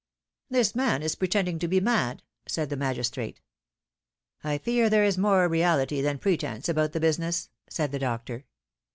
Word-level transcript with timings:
""This 0.49 0.73
man 0.73 1.03
is 1.03 1.13
pretending 1.13 1.59
to 1.59 1.67
be 1.67 1.79
mad," 1.79 2.23
said 2.47 2.71
the 2.71 2.75
magistrate." 2.75 3.39
I 4.43 4.57
fear 4.57 4.89
there 4.89 5.03
is 5.03 5.15
more 5.15 5.47
reality 5.47 6.01
than 6.01 6.17
pretence 6.17 6.67
about 6.67 6.93
the 6.93 6.99
busi 6.99 7.19
ness," 7.19 7.49
said 7.69 7.91
the 7.91 7.99
doctor. 7.99 8.45